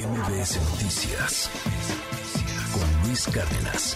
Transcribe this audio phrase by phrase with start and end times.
[0.00, 1.50] MBS Noticias
[2.72, 3.92] con Luis Cárdenas.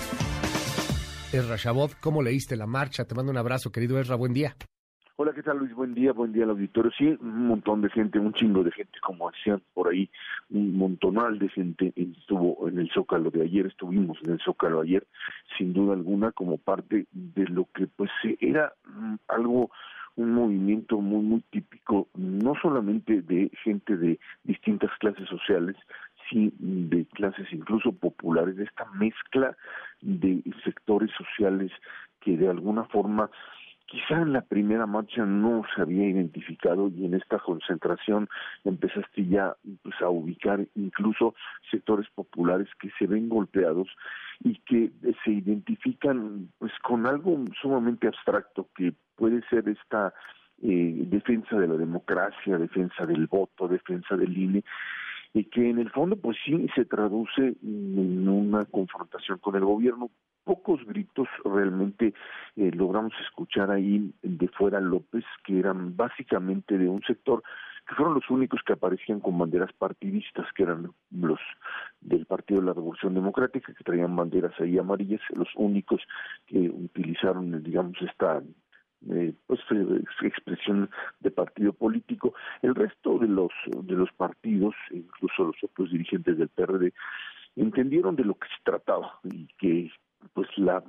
[1.32, 3.06] Esra Shabot, ¿cómo leíste la marcha?
[3.06, 4.54] Te mando un abrazo, querido Esra, buen día.
[5.16, 5.72] Hola, ¿qué tal Luis?
[5.72, 6.90] Buen día, buen día al auditorio.
[6.98, 10.10] Sí, un montón de gente, un chingo de gente, como decían por ahí,
[10.50, 15.06] un montonal de gente estuvo en el Zócalo de ayer, estuvimos en el Zócalo ayer,
[15.56, 18.10] sin duda alguna, como parte de lo que pues
[18.40, 19.70] era mm, algo
[20.16, 25.76] un movimiento muy muy típico no solamente de gente de distintas clases sociales
[26.30, 29.56] sino de clases incluso populares de esta mezcla
[30.00, 31.70] de sectores sociales
[32.20, 33.30] que de alguna forma
[33.94, 38.28] quizá en la primera marcha no se había identificado y en esta concentración
[38.64, 41.34] empezaste ya pues, a ubicar incluso
[41.70, 43.86] sectores populares que se ven golpeados
[44.40, 44.90] y que
[45.24, 50.12] se identifican pues con algo sumamente abstracto que puede ser esta
[50.60, 54.64] eh, defensa de la democracia, defensa del voto, defensa del INE,
[55.34, 60.10] y que en el fondo pues sí se traduce en una confrontación con el gobierno.
[60.44, 62.14] Pocos gritos realmente
[62.56, 67.42] eh, logramos escuchar ahí de fuera López, que eran básicamente de un sector
[67.86, 71.40] que fueron los únicos que aparecían con banderas partidistas, que eran los
[72.00, 76.00] del Partido de la Revolución Democrática, que traían banderas ahí amarillas, los únicos
[76.46, 78.42] que utilizaron, digamos, esta
[79.10, 79.60] eh, pues
[80.22, 82.34] expresión de partido político.
[82.62, 86.92] El resto de los de los partidos incluso los otros dirigentes del PRD
[87.56, 89.90] entendieron de lo que se trataba y que
[90.32, 90.82] pues la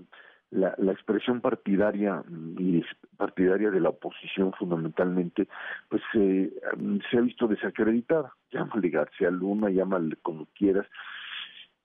[0.52, 2.23] la, expresión partidaria
[2.58, 2.83] y
[3.17, 5.47] partidaria de la oposición fundamentalmente
[5.89, 6.53] pues eh,
[7.09, 8.33] se ha visto desacreditada.
[8.52, 10.88] Llámale García Luna llámale como quieras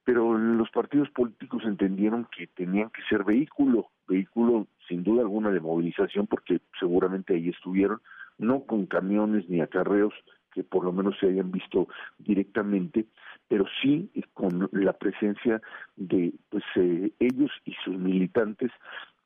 [0.05, 5.61] pero los partidos políticos entendieron que tenían que ser vehículo vehículo sin duda alguna de
[5.61, 8.01] movilización porque seguramente ahí estuvieron
[8.39, 10.13] no con camiones ni acarreos
[10.53, 11.87] que por lo menos se hayan visto
[12.19, 13.07] directamente,
[13.47, 15.63] pero sí con la presencia
[15.97, 18.73] de pues eh, ellos y sus militantes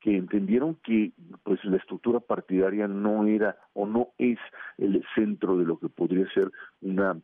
[0.00, 1.12] que entendieron que
[1.44, 4.38] pues la estructura partidaria no era o no es
[4.76, 6.50] el centro de lo que podría ser
[6.82, 7.16] una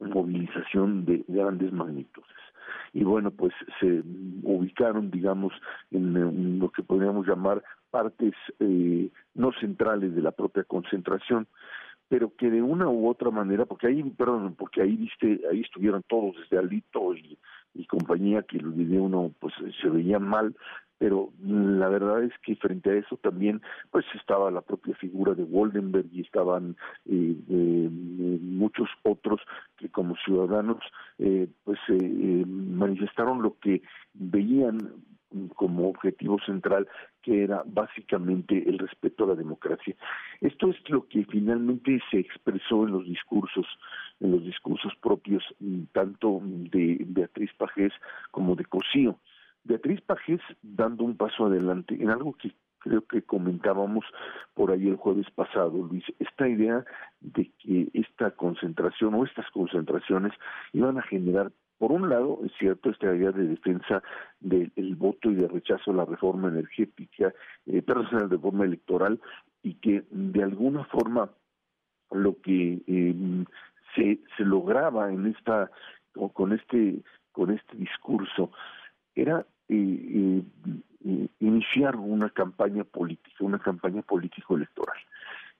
[0.00, 2.28] movilización de grandes magnitudes.
[2.92, 4.02] Y bueno pues se
[4.42, 5.52] ubicaron digamos
[5.90, 11.46] en, lo que podríamos llamar partes eh, no centrales de la propia concentración
[12.14, 16.04] pero que de una u otra manera, porque ahí, perdón, porque ahí viste, ahí estuvieron
[16.06, 17.36] todos desde Alito y,
[17.88, 19.52] compañía que el video uno pues
[19.82, 20.54] se veía mal,
[20.96, 23.60] pero la verdad es que frente a eso también
[23.90, 26.76] pues estaba la propia figura de Woldenberg y estaban
[27.06, 29.40] eh, eh, muchos otros
[29.76, 30.84] que como ciudadanos
[31.18, 31.80] eh, pues
[32.46, 33.82] manifestaron lo que
[34.12, 34.78] veían
[35.54, 36.88] como objetivo central
[37.22, 39.94] que era básicamente el respeto a la democracia.
[40.40, 43.66] Esto es lo que finalmente se expresó en los discursos,
[44.20, 45.42] en los discursos propios
[45.92, 47.92] tanto de Beatriz Pajés
[48.30, 49.18] como de Cosío.
[49.64, 52.52] Beatriz Pajés dando un paso adelante en algo que
[52.84, 54.04] creo que comentábamos
[54.52, 56.84] por ahí el jueves pasado, Luis, esta idea
[57.20, 60.32] de que esta concentración o estas concentraciones
[60.74, 61.50] iban a generar
[61.84, 64.02] por un lado, es cierto, esta idea de defensa
[64.40, 67.34] del voto y de rechazo a la reforma energética,
[67.66, 69.20] eh, perdón, a la reforma electoral,
[69.62, 71.28] y que de alguna forma
[72.10, 73.44] lo que eh,
[73.94, 75.70] se, lograba en esta
[76.32, 77.02] con este
[77.32, 78.50] con este discurso
[79.14, 80.42] era eh,
[81.04, 84.96] eh, iniciar una campaña política, una campaña político-electoral.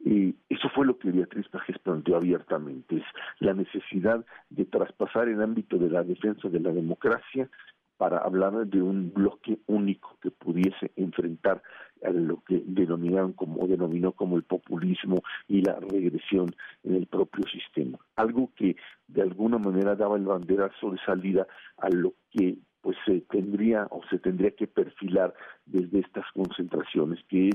[0.04, 3.04] Eh, eso fue lo que Beatriz Pajes planteó abiertamente, es
[3.40, 7.48] la necesidad de traspasar el ámbito de la defensa de la democracia
[7.96, 11.62] para hablar de un bloque único que pudiese enfrentar
[12.04, 17.44] a lo que denominaron como denominó como el populismo y la regresión en el propio
[17.46, 17.98] sistema.
[18.16, 18.76] Algo que
[19.06, 21.46] de alguna manera daba el banderazo de salida
[21.78, 25.32] a lo que pues se tendría o se tendría que perfilar
[25.64, 27.54] desde estas concentraciones, que es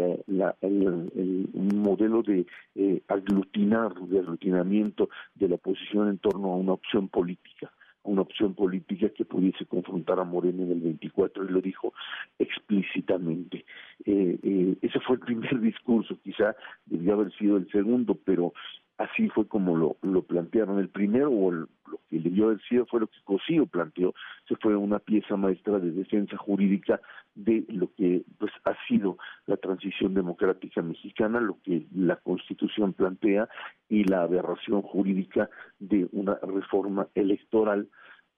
[0.00, 6.72] el, un modelo de eh, aglutinar, de aglutinamiento de la oposición en torno a una
[6.72, 7.72] opción política
[8.06, 11.92] una opción política que pudiese confrontar a Moreno en el 24, y lo dijo
[12.38, 13.64] explícitamente.
[14.04, 16.54] Eh, eh, ese fue el primer discurso, quizá
[16.86, 18.54] debió haber sido el segundo, pero
[18.98, 20.78] así fue como lo, lo plantearon.
[20.78, 21.68] El primero, o lo
[22.08, 24.14] que debió haber sido, fue lo que Cosío planteó,
[24.48, 27.00] se fue una pieza maestra de defensa jurídica
[27.34, 33.48] de lo que pues ha sido la transición democrática mexicana, lo que la Constitución plantea
[33.88, 37.88] y la aberración jurídica de una reforma electoral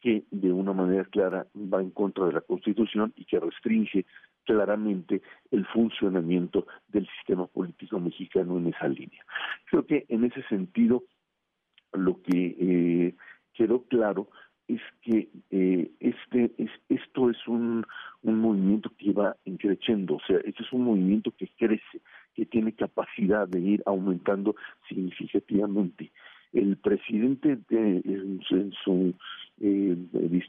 [0.01, 4.07] que de una manera clara va en contra de la Constitución y que restringe
[4.45, 5.21] claramente
[5.51, 9.25] el funcionamiento del sistema político mexicano en esa línea.
[9.67, 11.05] Creo que en ese sentido
[11.93, 13.15] lo que eh,
[13.59, 14.29] quedó claro
[14.69, 17.85] es que eh, este es, esto es un,
[18.23, 22.01] un movimiento que va creciendo, o sea, este es un movimiento que crece,
[22.35, 24.55] que tiene capacidad de ir aumentando
[24.89, 26.13] significativamente
[26.53, 28.41] el presidente en,
[28.85, 29.15] su
[29.61, 29.97] eh,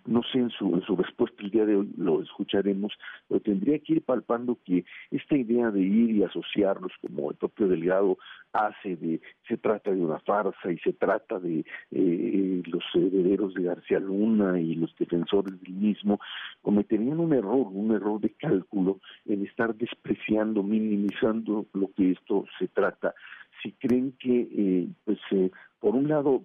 [0.05, 2.93] no sé en su en su respuesta el día de hoy lo escucharemos
[3.27, 7.67] pero tendría que ir palpando que esta idea de ir y asociarlos como el propio
[7.67, 8.17] Delgado
[8.53, 13.63] hace de se trata de una farsa y se trata de eh, los herederos de
[13.63, 16.19] García Luna y los defensores del mismo
[16.61, 22.67] cometerían un error un error de cálculo en estar despreciando minimizando lo que esto se
[22.67, 23.13] trata
[23.61, 26.43] si creen que, eh, pues, eh, por un lado,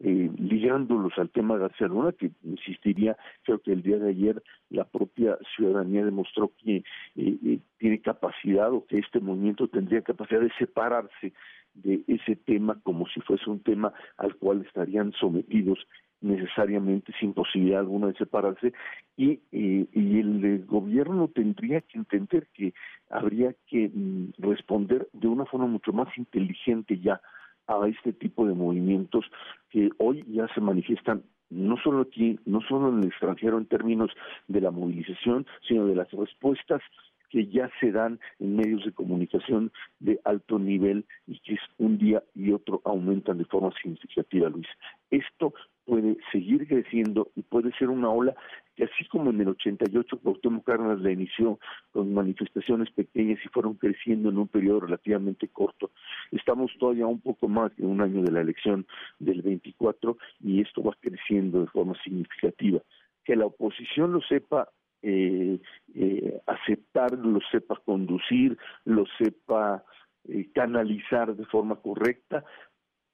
[0.00, 4.84] eh, ligándolos al tema García Luna, que insistiría, creo que el día de ayer la
[4.84, 6.82] propia ciudadanía demostró que
[7.16, 11.32] eh, tiene capacidad o que este movimiento tendría capacidad de separarse
[11.74, 15.78] de ese tema como si fuese un tema al cual estarían sometidos
[16.20, 18.72] necesariamente sin posibilidad alguna de separarse
[19.16, 22.74] y, eh, y el gobierno tendría que entender que
[23.10, 27.20] habría que mm, responder de una forma mucho más inteligente ya
[27.66, 29.24] a este tipo de movimientos
[29.70, 34.10] que hoy ya se manifiestan no solo aquí, no solo en el extranjero en términos
[34.48, 36.82] de la movilización, sino de las respuestas
[37.30, 42.22] que ya se dan en medios de comunicación de alto nivel y que un día
[42.34, 44.68] y otro aumentan de forma significativa, Luis.
[45.10, 45.54] Esto
[45.86, 48.34] puede seguir creciendo y puede ser una ola
[48.74, 51.58] que así como en el 88 Cuauhtémoc Cárdenas la inició
[51.92, 55.92] con manifestaciones pequeñas y fueron creciendo en un periodo relativamente corto,
[56.30, 58.86] estamos todavía un poco más de un año de la elección
[59.18, 62.80] del 24 y esto va creciendo de forma significativa.
[63.24, 64.68] Que la oposición lo sepa
[65.02, 65.60] eh,
[65.94, 69.84] eh, aceptar, lo sepa conducir, lo sepa
[70.28, 72.44] eh, canalizar de forma correcta,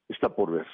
[0.07, 0.71] está por verse.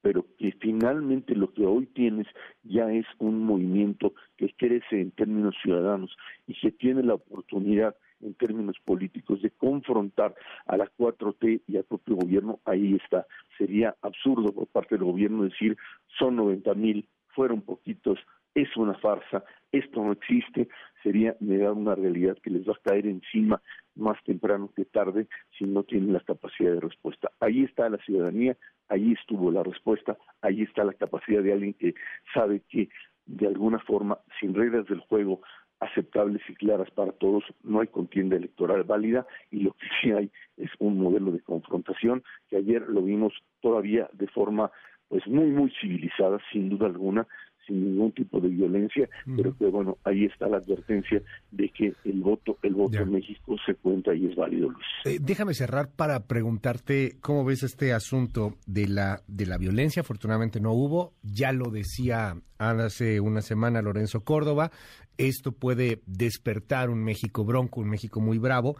[0.00, 2.26] Pero que finalmente lo que hoy tienes
[2.62, 6.16] ya es un movimiento que crece en términos ciudadanos
[6.46, 10.34] y que tiene la oportunidad en términos políticos de confrontar
[10.66, 13.26] a la 4T y al propio gobierno, ahí está.
[13.56, 15.76] Sería absurdo por parte del gobierno decir
[16.18, 18.18] son 90 mil, fueron poquitos,
[18.54, 20.68] es una farsa, esto no existe,
[21.02, 23.60] sería negar una realidad que les va a caer encima
[23.94, 27.30] más temprano que tarde si no tienen la capacidad de respuesta.
[27.40, 28.56] Ahí está la ciudadanía,
[28.88, 31.94] ahí estuvo la respuesta, ahí está la capacidad de alguien que
[32.32, 32.88] sabe que
[33.26, 35.42] de alguna forma, sin reglas del juego
[35.80, 40.30] aceptables y claras para todos, no hay contienda electoral válida y lo que sí hay
[40.56, 44.72] es un modelo de confrontación que ayer lo vimos todavía de forma
[45.08, 47.26] pues muy muy civilizada sin duda alguna
[47.68, 51.22] sin ningún tipo de violencia, pero que bueno, ahí está la advertencia
[51.52, 54.86] de que el voto, el voto en México se cuenta y es válido, Luis.
[55.04, 60.00] Eh, déjame cerrar para preguntarte cómo ves este asunto de la de la violencia.
[60.00, 64.72] Afortunadamente no hubo, ya lo decía hace una semana Lorenzo Córdoba,
[65.16, 68.76] esto puede despertar un México bronco, un México muy bravo.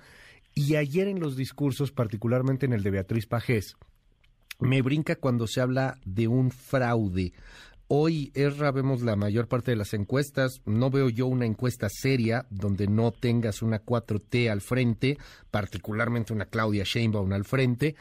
[0.54, 3.76] Y ayer en los discursos, particularmente en el de Beatriz Pajés,
[4.60, 7.32] me brinca cuando se habla de un fraude.
[7.90, 10.60] Hoy, Erra, vemos la mayor parte de las encuestas.
[10.66, 15.16] No veo yo una encuesta seria donde no tengas una 4T al frente,
[15.50, 17.96] particularmente una Claudia Sheinbaum al frente,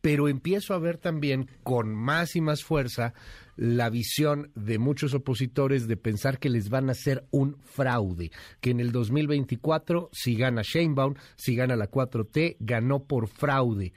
[0.00, 3.14] pero empiezo a ver también con más y más fuerza
[3.54, 8.70] la visión de muchos opositores de pensar que les van a hacer un fraude, que
[8.70, 13.92] en el 2024, si gana Sheinbaum, si gana la 4T, ganó por fraude.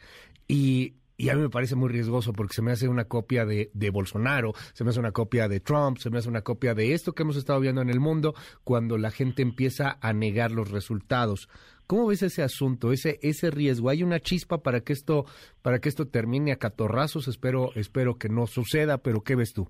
[0.48, 3.70] Y y a mí me parece muy riesgoso porque se me hace una copia de,
[3.92, 7.14] Bolsonaro, se me hace una copia de Trump, se me hace una copia de esto
[7.14, 11.48] que hemos estado viendo en el mundo cuando la gente empieza a negar los resultados.
[11.88, 13.90] ¿Cómo ves ese asunto, ese ese riesgo?
[13.90, 15.26] ¿Hay una chispa para que esto
[15.62, 17.28] para que esto termine a catorrazos?
[17.28, 19.68] Espero espero que no suceda, pero ¿qué ves tú?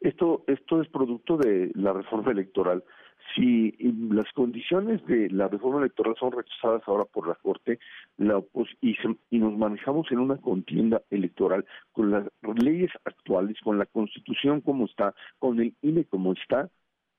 [0.00, 2.84] Esto esto es producto de la reforma electoral
[3.34, 3.74] si
[4.10, 7.78] las condiciones de la reforma electoral son rechazadas ahora por la Corte
[8.16, 8.42] la
[8.80, 8.96] y,
[9.30, 12.26] y nos manejamos en una contienda electoral con las
[12.62, 16.70] leyes actuales, con la Constitución como está, con el INE como está,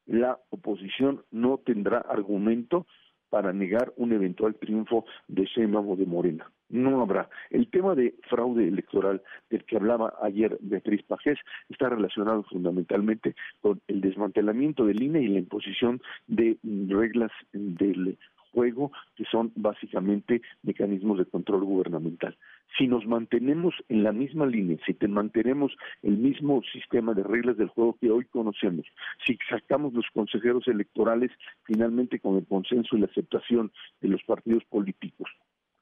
[0.05, 2.85] la oposición no tendrá argumento
[3.33, 6.51] para negar un eventual triunfo de Sheinbaum o de Morena.
[6.69, 7.29] No habrá.
[7.49, 13.81] El tema de fraude electoral del que hablaba ayer Beatriz Pajés está relacionado fundamentalmente con
[13.87, 16.59] el desmantelamiento del INE y la imposición de
[16.89, 18.19] reglas del
[18.51, 22.37] juego que son básicamente mecanismos de control gubernamental.
[22.77, 27.57] Si nos mantenemos en la misma línea, si te mantenemos el mismo sistema de reglas
[27.57, 28.85] del juego que hoy conocemos,
[29.25, 31.31] si sacamos los consejeros electorales
[31.63, 35.29] finalmente con el consenso y la aceptación de los partidos políticos,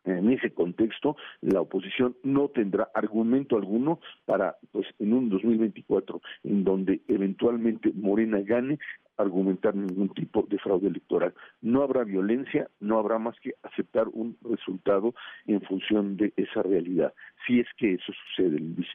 [0.04, 6.64] en ese contexto, la oposición no tendrá argumento alguno para, pues, en un 2024 en
[6.64, 8.80] donde eventualmente Morena gane,
[9.22, 11.34] argumentar ningún tipo de fraude electoral.
[11.62, 15.14] No habrá violencia, no habrá más que aceptar un resultado
[15.46, 17.14] en función de esa realidad.
[17.46, 18.88] Si es que eso sucede, Luis.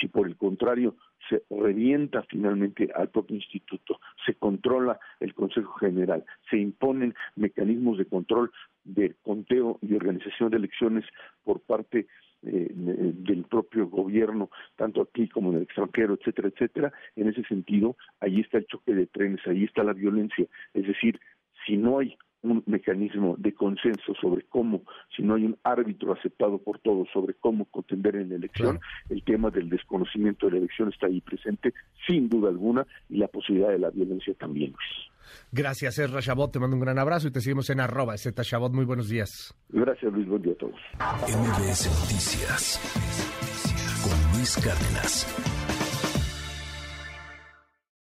[0.00, 0.94] Si por el contrario
[1.28, 8.06] se revienta finalmente al propio instituto, se controla el Consejo General, se imponen mecanismos de
[8.06, 8.52] control
[8.84, 11.04] de conteo y organización de elecciones
[11.44, 12.06] por parte
[12.42, 16.92] eh, del propio gobierno, tanto aquí como en el extranjero, etcétera, etcétera.
[17.16, 20.46] En ese sentido, ahí está el choque de trenes, ahí está la violencia.
[20.74, 21.18] Es decir,
[21.66, 22.16] si no hay
[22.50, 24.82] un mecanismo de consenso sobre cómo,
[25.14, 29.22] si no hay un árbitro aceptado por todos sobre cómo contender en la elección, el
[29.22, 31.74] tema del desconocimiento de la elección está ahí presente,
[32.06, 34.74] sin duda alguna, y la posibilidad de la violencia también.
[35.52, 36.52] Gracias, Ezra Chabot.
[36.52, 38.72] Te mando un gran abrazo y te seguimos en arroba Z Chabot.
[38.72, 39.54] Muy buenos días.
[39.68, 40.28] Gracias, Luis.
[40.28, 40.80] Buen día a todos.
[40.98, 42.80] MBS Noticias
[44.02, 45.75] con Luis Cárdenas.